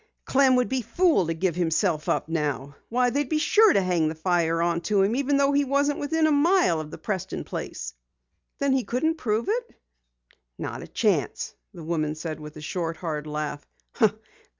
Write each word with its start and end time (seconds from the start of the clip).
"Clem 0.25 0.55
would 0.55 0.67
be 0.67 0.79
a 0.79 0.83
fool 0.83 1.27
to 1.27 1.35
give 1.35 1.55
himself 1.55 2.09
up 2.09 2.27
now! 2.27 2.75
Why, 2.89 3.11
they'd 3.11 3.29
be 3.29 3.37
sure 3.37 3.71
to 3.71 3.83
hang 3.83 4.07
the 4.07 4.15
fire 4.15 4.59
onto 4.59 5.03
him, 5.03 5.15
even 5.15 5.37
though 5.37 5.51
he 5.51 5.63
wasn't 5.63 5.99
within 5.99 6.25
a 6.25 6.31
mile 6.31 6.79
of 6.81 6.89
the 6.89 6.97
Preston 6.97 7.43
place." 7.43 7.93
"Then 8.57 8.83
couldn't 8.85 9.09
he 9.09 9.13
prove 9.13 9.47
it?" 9.47 9.75
"Not 10.57 10.81
a 10.81 10.87
chance," 10.87 11.53
the 11.71 11.83
woman 11.83 12.15
said 12.15 12.39
with 12.39 12.57
a 12.57 12.61
short, 12.61 12.97
hard 12.97 13.27
laugh. 13.27 13.63